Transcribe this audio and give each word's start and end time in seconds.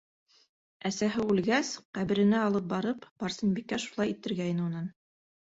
Әсәһе 0.89 1.25
үлгәс, 1.33 1.69
ҡәберенә 1.97 2.41
алып 2.47 2.67
барып, 2.73 3.07
Барсынбикә 3.25 3.81
шулай 3.87 4.17
иттергәйне 4.17 4.67
унан. 4.73 4.91